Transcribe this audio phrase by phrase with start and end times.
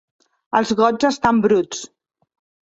[0.59, 1.85] Els gots estan bruts.